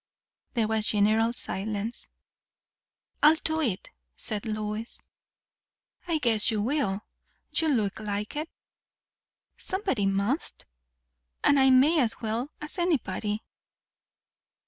[0.53, 2.07] There was general silence.
[3.21, 4.99] "I'll do it," said Lois.
[6.07, 7.05] "I guess you will!
[7.53, 8.49] You look like it."
[9.57, 10.65] "Somebody must;
[11.43, 13.43] and I may as well as anybody."